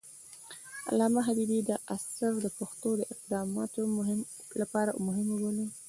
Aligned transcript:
علامه 0.89 1.19
حبيبي 1.27 1.59
دا 1.69 1.75
اثر 1.95 2.31
د 2.39 2.45
پښتو 2.59 2.89
د 2.97 3.01
قدامت 3.11 3.71
لپاره 4.59 4.91
مهم 5.07 5.27
وباله. 5.29 5.65